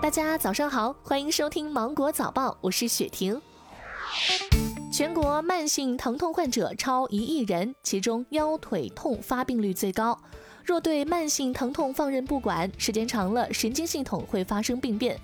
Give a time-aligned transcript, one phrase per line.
[0.00, 3.40] 大家早上好，欢迎收听芒果早报，我是雪婷。
[4.92, 10.16] 全国慢性疼痛患者超一亿人，其中腰腿痛发病率最高。
[10.64, 15.18] 若对慢性疼痛放任不管，时间长了，神经系统会发生病变。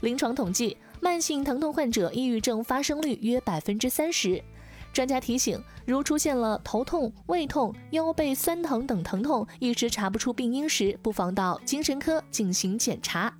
[0.00, 4.42] 临床统计，慢性疼痛患者抑郁症发生率约百分之三十。
[4.92, 13.36] 专家提醒，如出现了头痛、胃痛、腰背酸疼等疼痛，一时查不出病因时，不妨到精神科进行检查。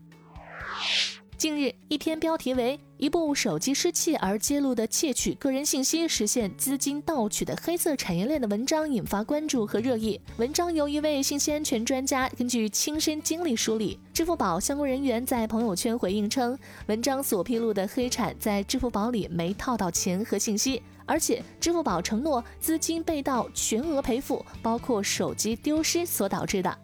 [1.37, 10.21] 近日，一篇标题为“一部手机失窃而揭露的窃取个人信息、实现资金盗取的黑色产业链”的文章引发关注和热议。
[10.37, 13.99] 文章由一位信息安全专家根据亲身经历梳理。
[14.13, 16.59] 支付宝相关人员在朋友圈回应称，
[16.89, 26.79] 文章所披露的黑产在支付宝里没套到钱和信息，而且支付宝承诺资金被盗全额赔付，包括手机丢失所导致的。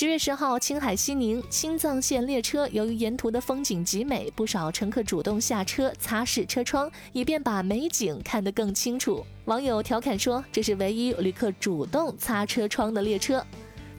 [0.00, 9.22] 十月十号，青海西宁青藏线列车由于沿途的风景极美，不少乘客主动下车擦拭车窗，以便把美景看得更清楚。
[9.44, 13.44] 网友调侃说：“这是唯一旅客主动擦车窗的列车。”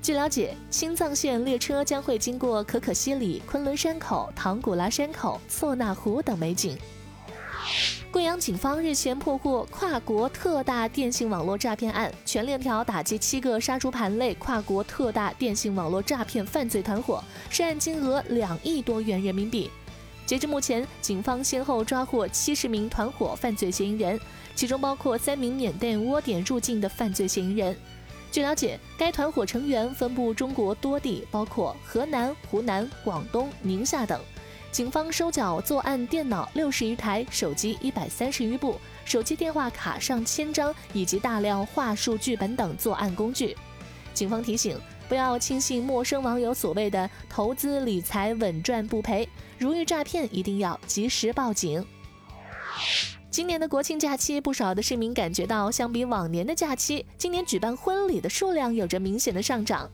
[0.02, 6.76] 据了解，青藏线列车将会经过可可西里、昆仑山口、唐古拉山口、错那湖等美景。
[8.12, 19.72] 贵阳警方日前破获跨国特大电信网络诈骗案，全链条打击七个杀猪盘类跨国特大电信网络诈骗犯罪团伙，涉案金额两亿多元人民币。
[20.26, 24.20] 截至目前，警方先后抓获七十名团伙犯罪嫌疑人，
[24.56, 27.74] 其中包括三名缅甸窝点入境的犯罪嫌疑人。
[28.30, 34.20] 据了解，该团伙成员分布中国多地，包括河南、湖南、广东、宁夏等。
[34.72, 43.54] 警方收缴作案电脑六十余台，手机一百三十余部，手机电话卡上千张，以及大量话术剧本等作案工具。
[44.14, 51.86] 警方提醒，不要轻信陌生网友所谓的投资理财稳赚不赔，如遇诈骗一定要及时报警。
[53.30, 59.90] 今年的国庆假期，不少的市民感觉到，相比往年的假期，今年举办婚礼的数量有着明显的上涨。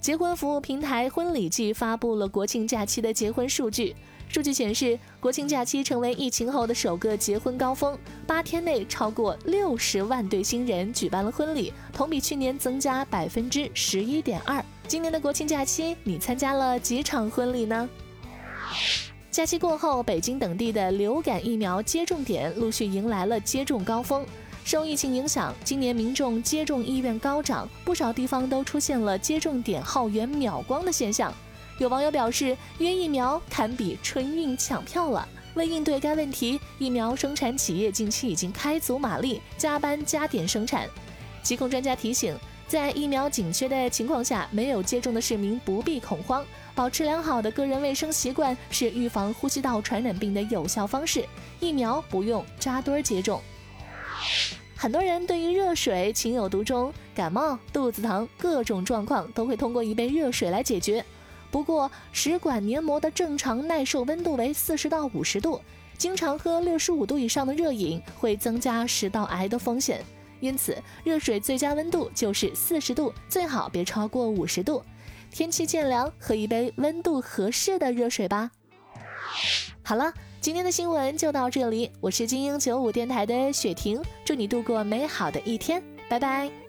[0.00, 3.96] 结婚服务平台婚礼季发布了国庆假期的结婚数据。
[4.28, 14.62] 数据显示，国庆假期成为疫情后的首个结婚高峰，八天内超过六十万对新人举办了婚礼，同比去年增加百分之十一点二。
[14.86, 17.88] 今年的国庆假期，你参加了几场婚礼呢？
[19.30, 24.26] 假期过后，北京等地的流感疫苗接种点陆续迎来了接种高峰。
[24.62, 31.32] 受疫情影响，今年民众接种意愿高涨，不少地方都出现了接种点号源秒光的现象。
[31.78, 35.26] 有网友表示，约疫苗堪比春运抢票了。
[35.54, 40.88] 为应对该问题，疫苗生产企业近期已经开足马力，加班加点生产。
[41.42, 46.44] 疾控专家提醒，在疫苗紧缺的情况下，没有接种的市民不必恐慌，
[46.74, 51.24] 保持良好的个人卫生习惯是预防呼吸道传染病的有效方式。
[51.60, 53.40] 疫苗不用扎堆接种。
[54.76, 61.04] 很多人对于热水情有独钟，感冒、肚子疼各种状况都会通过一杯热水来解决。
[61.50, 65.60] 不过，食管黏膜的正常耐受温度为四十到五十度，
[65.96, 70.04] 经常喝六十五度以上的热饮会增加食道癌的风险。
[70.40, 74.82] 因此，热水最佳温度就是四十度，最好别超过五十度。
[75.30, 78.50] 天气渐凉，喝一杯温度合适的热水吧。
[79.82, 86.67] 好了，今天的新闻就到这里，我是精英九五电台的雪婷，祝你度过美好的一天，拜拜。